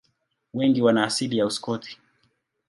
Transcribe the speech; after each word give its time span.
Wengi 0.53 0.81
wana 0.81 1.03
asili 1.03 1.37
ya 1.37 1.45
Uskoti. 1.45 1.97